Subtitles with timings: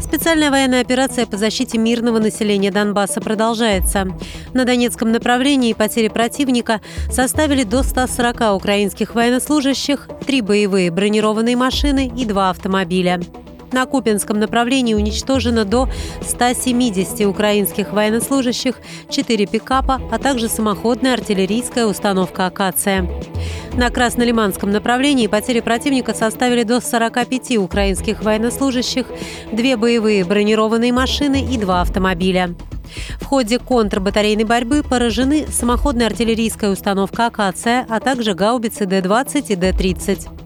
[0.00, 4.08] Специальная военная операция по защите мирного населения Донбасса продолжается.
[4.52, 12.24] На Донецком направлении потери противника составили до 140 украинских военнослужащих, три боевые бронированные машины и
[12.24, 13.20] два автомобиля.
[13.74, 15.88] На Купинском направлении уничтожено до
[16.22, 18.76] 170 украинских военнослужащих,
[19.10, 23.10] 4 пикапа, а также самоходная артиллерийская установка «Акация».
[23.72, 29.06] На Краснолиманском направлении потери противника составили до 45 украинских военнослужащих,
[29.50, 32.54] две боевые бронированные машины и два автомобиля.
[33.20, 40.43] В ходе контрбатарейной борьбы поражены самоходная артиллерийская установка «Акация», а также гаубицы Д-20 и Д-30.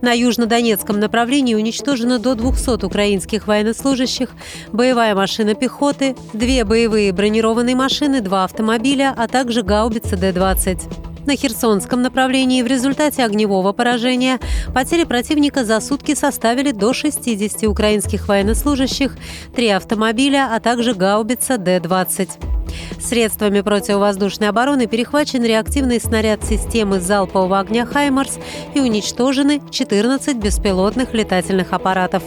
[0.00, 4.30] На южнодонецком направлении уничтожено до 200 украинских военнослужащих,
[4.72, 11.02] боевая машина пехоты, две боевые бронированные машины, два автомобиля, а также гаубица Д-20.
[11.26, 14.40] На Херсонском направлении в результате огневого поражения
[14.74, 19.16] потери противника за сутки составили до 60 украинских военнослужащих,
[19.54, 22.51] три автомобиля, а также гаубица Д-20.
[23.00, 28.38] Средствами противовоздушной обороны перехвачен реактивный снаряд системы залпового огня «Хаймарс»
[28.74, 32.22] и уничтожены 14 беспилотных летательных аппаратов.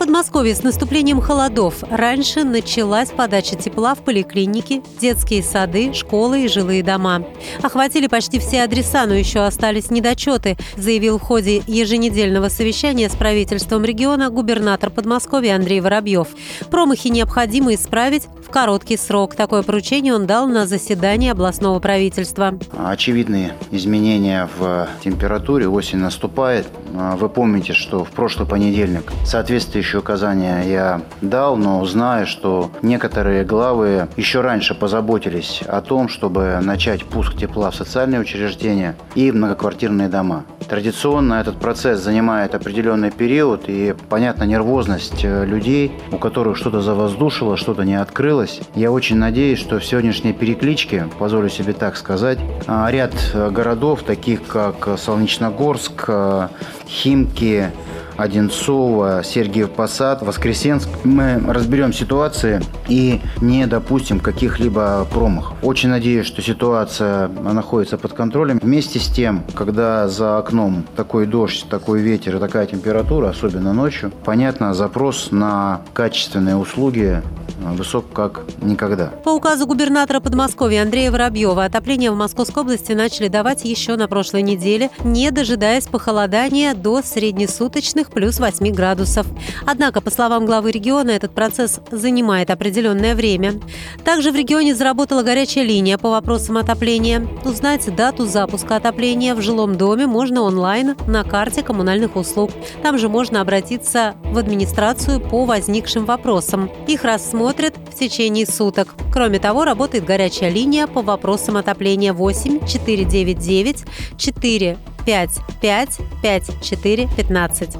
[0.00, 6.82] Подмосковье с наступлением холодов раньше началась подача тепла в поликлиники, детские сады, школы и жилые
[6.82, 7.22] дома.
[7.62, 13.84] Охватили почти все адреса, но еще остались недочеты, заявил в ходе еженедельного совещания с правительством
[13.84, 16.28] региона губернатор Подмосковья Андрей Воробьев.
[16.70, 19.34] Промахи необходимо исправить короткий срок.
[19.34, 22.58] Такое поручение он дал на заседании областного правительства.
[22.76, 26.66] Очевидные изменения в температуре, осень наступает.
[26.92, 34.08] Вы помните, что в прошлый понедельник соответствующие указания я дал, но знаю, что некоторые главы
[34.16, 40.44] еще раньше позаботились о том, чтобы начать пуск тепла в социальные учреждения и многоквартирные дома.
[40.70, 47.56] Традиционно этот процесс занимает определенный период, и, понятно, нервозность э, людей, у которых что-то завоздушило,
[47.56, 48.60] что-то не открылось.
[48.76, 52.38] Я очень надеюсь, что в сегодняшней перекличке, позволю себе так сказать,
[52.68, 56.48] а, ряд э, городов, таких как Солнечногорск, э,
[56.86, 57.72] Химки,
[58.20, 60.88] Одинцово, Сергиев Посад, Воскресенск.
[61.04, 65.56] Мы разберем ситуации и не допустим каких-либо промахов.
[65.62, 68.58] Очень надеюсь, что ситуация находится под контролем.
[68.62, 74.12] Вместе с тем, когда за окном такой дождь, такой ветер и такая температура, особенно ночью,
[74.24, 77.22] понятно, запрос на качественные услуги
[77.60, 79.08] высок как никогда.
[79.24, 84.42] По указу губернатора Подмосковья Андрея Воробьева отопление в Московской области начали давать еще на прошлой
[84.42, 89.26] неделе, не дожидаясь похолодания до среднесуточных плюс 8 градусов.
[89.66, 93.60] Однако, по словам главы региона, этот процесс занимает определенное время.
[94.04, 97.26] Также в регионе заработала горячая линия по вопросам отопления.
[97.44, 102.50] Узнать дату запуска отопления в жилом доме можно онлайн на карте коммунальных услуг.
[102.82, 106.70] Там же можно обратиться в администрацию по возникшим вопросам.
[106.86, 108.94] Их рассмотрят смотрят в течение суток.
[109.12, 113.84] Кроме того, работает горячая линия по вопросам отопления 8 499
[114.16, 115.30] 4 5
[115.60, 117.70] 5 5 4 15.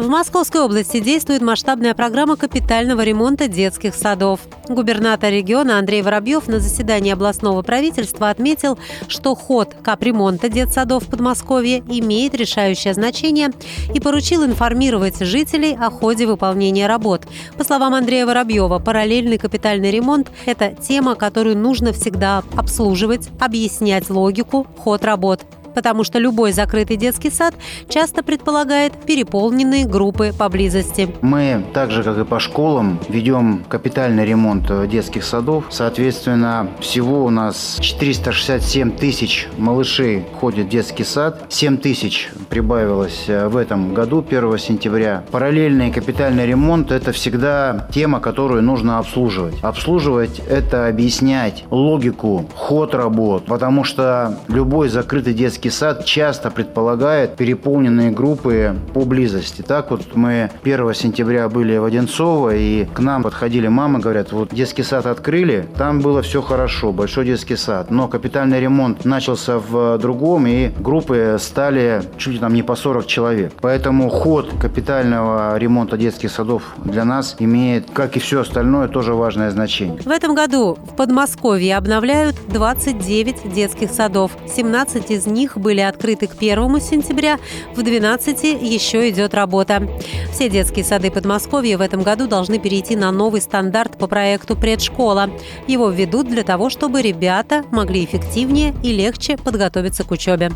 [0.00, 4.40] В Московской области действует масштабная программа капитального ремонта детских садов.
[4.66, 11.80] Губернатор региона Андрей Воробьев на заседании областного правительства отметил, что ход капремонта детсадов в Подмосковье
[11.86, 13.50] имеет решающее значение
[13.92, 17.26] и поручил информировать жителей о ходе выполнения работ.
[17.58, 24.66] По словам Андрея Воробьева, параллельный капитальный ремонт– это тема, которую нужно всегда обслуживать, объяснять логику,
[24.78, 25.42] ход работ
[25.74, 27.54] потому что любой закрытый детский сад
[27.88, 31.08] часто предполагает переполненные группы поблизости.
[31.22, 35.64] Мы, так же как и по школам, ведем капитальный ремонт детских садов.
[35.70, 41.42] Соответственно, всего у нас 467 тысяч малышей ходят в детский сад.
[41.48, 45.24] 7 тысяч прибавилось э, в этом году, 1 сентября.
[45.30, 49.54] Параллельный капитальный ремонт– это всегда тема, которую нужно обслуживать.
[49.62, 57.36] Обслуживать– это объяснять логику, ход работ, потому что любой закрытый детский детский сад часто предполагает
[57.36, 59.60] переполненные группы по близости.
[59.60, 64.54] Так вот мы 1 сентября были в Одинцово, и к нам подходили мамы, говорят, вот
[64.54, 69.98] детский сад открыли, там было все хорошо, большой детский сад, но капитальный ремонт начался в
[69.98, 73.52] другом, и группы стали чуть ли там не по 40 человек.
[73.60, 79.50] Поэтому ход капитального ремонта детских садов для нас имеет, как и все остальное, тоже важное
[79.50, 80.00] значение.
[80.00, 84.30] В этом году в Подмосковье обновляют 29 детских садов.
[84.48, 87.38] 17 из них них были открыты к 1 сентября,
[87.74, 89.88] в 12 еще идет работа.
[90.32, 95.30] Все детские сады Подмосковья в этом году должны перейти на новый стандарт по проекту «Предшкола».
[95.66, 100.52] Его введут для того, чтобы ребята могли эффективнее и легче подготовиться к учебе.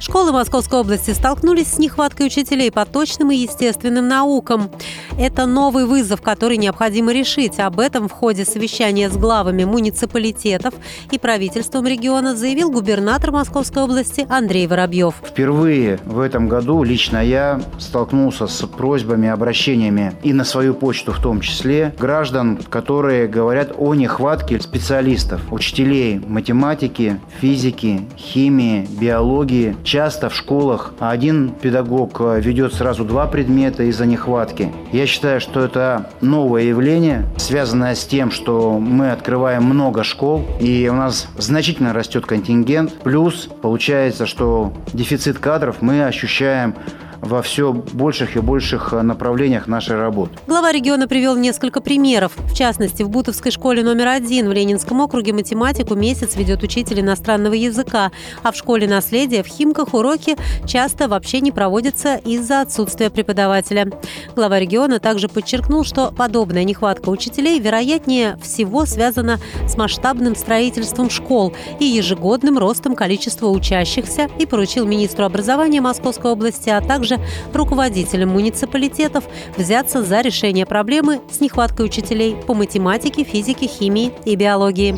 [0.00, 4.70] Школы Московской области столкнулись с нехваткой учителей по точным и естественным наукам.
[5.18, 7.58] Это новый вызов, который необходимо решить.
[7.58, 10.74] Об этом в ходе совещания с главами муниципалитетов
[11.10, 15.14] и правительством региона заявил губернатор Московской области Андрей Воробьев.
[15.24, 21.20] Впервые в этом году лично я столкнулся с просьбами, обращениями и на свою почту в
[21.20, 30.34] том числе граждан, которые говорят о нехватке специалистов, учителей математики, физики, химии, биологии, Часто в
[30.34, 34.70] школах один педагог э, ведет сразу два предмета из-за нехватки.
[34.92, 40.90] Я считаю, что это новое явление, связанное с тем, что мы открываем много школ, и
[40.92, 42.98] у нас значительно растет контингент.
[43.02, 46.74] Плюс получается, что дефицит кадров мы ощущаем
[47.20, 50.32] во все больших и больших э, направлениях нашей работы.
[50.46, 52.32] Глава региона привел несколько примеров.
[52.36, 57.54] В частности, в Бутовской школе номер один в Ленинском округе математику месяц ведет учитель иностранного
[57.54, 58.12] языка,
[58.42, 60.36] а в школе наследия в Химках уроки
[60.66, 63.90] часто вообще не проводятся из-за отсутствия преподавателя.
[64.34, 71.54] Глава региона также подчеркнул, что подобная нехватка учителей вероятнее всего связана с масштабным строительством школ
[71.80, 77.20] и ежегодным ростом количества учащихся и поручил министру образования Московской области, а также также
[77.54, 79.24] руководителям муниципалитетов
[79.56, 84.96] взяться за решение проблемы с нехваткой учителей по математике, физике, химии и биологии.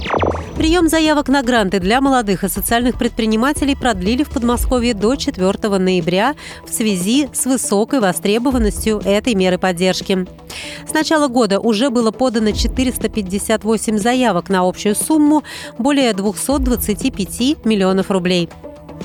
[0.57, 6.35] Прием заявок на гранты для молодых и социальных предпринимателей продлили в Подмосковье до 4 ноября
[6.67, 10.27] в связи с высокой востребованностью этой меры поддержки.
[10.87, 15.45] С начала года уже было подано 458 заявок на общую сумму
[15.79, 18.51] более 225 миллионов рублей.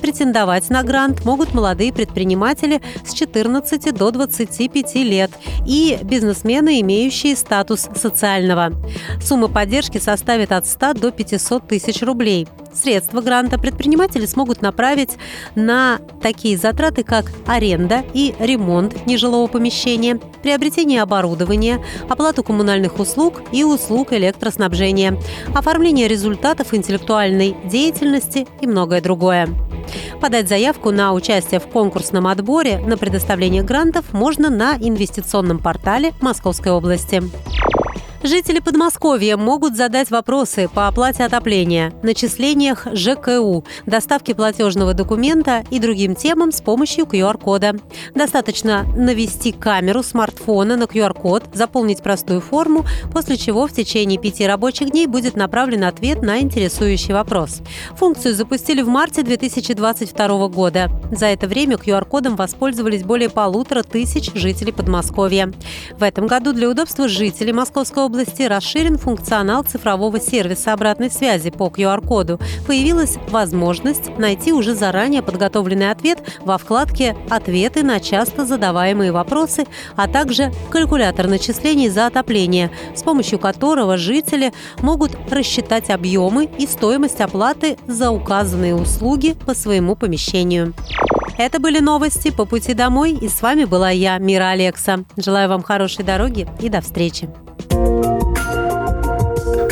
[0.02, 5.32] Претендовать на грант могут молодые предприниматели с 14 до 25 лет
[5.66, 8.74] и бизнесмены, имеющие статус социального.
[9.22, 12.48] Сумма поддержки составит от 100 до 500 тысяч рублей.
[12.76, 15.12] Средства гранта предприниматели смогут направить
[15.56, 23.64] на такие затраты, как аренда и ремонт нежилого помещения, приобретение оборудования, оплату коммунальных услуг и
[23.64, 25.18] услуг электроснабжения,
[25.56, 29.48] оформление результатов интеллектуальной деятельности и многое другое.
[30.22, 36.72] Подать заявку на участие в конкурсном отборе на предоставление грантов можно на инвестиционном портале Московской
[36.72, 37.24] области.
[38.24, 46.16] Жители Подмосковья могут задать вопросы по оплате отопления, начислениях ЖКУ, доставке платежного документа и другим
[46.16, 47.76] темам с помощью QR-кода.
[48.16, 54.90] Достаточно навести камеру смартфона на QR-код, заполнить простую форму, после чего в течение пяти рабочих
[54.90, 57.62] дней будет направлен ответ на интересующий вопрос.
[57.96, 60.90] Функцию запустили в марте 2022 года.
[61.12, 65.54] За это время QR-кодом воспользовались более полутора тысяч жителей Подмосковья.
[65.98, 71.50] В этом году для удобства жителей Московской области области расширен функционал цифрового сервиса обратной связи
[71.50, 72.40] по QR-коду.
[72.68, 79.66] Появилась возможность найти уже заранее подготовленный ответ во вкладке «Ответы на часто задаваемые вопросы»,
[79.96, 87.22] а также калькулятор начислений за отопление, с помощью которого жители могут рассчитать объемы и стоимость
[87.22, 90.74] оплаты за указанные услуги по своему помещению.
[91.38, 95.04] Это были новости по пути домой, и с вами была я, Мира Алекса.
[95.18, 97.30] Желаю вам хорошей дороги и до встречи.